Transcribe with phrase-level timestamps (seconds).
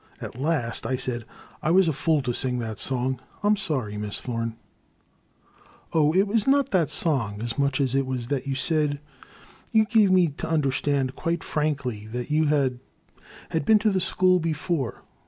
[0.19, 1.25] At last I said:''
[1.61, 3.97] I was a fool to sing that song; I *m sorry.
[3.97, 4.55] Miss Thome.*'
[5.45, 8.99] '* Oh, it was not the song as much as it was that you said—
[9.71, 12.79] you gave me to understand quite frankly that you had—
[13.51, 15.03] had been to the school be fore.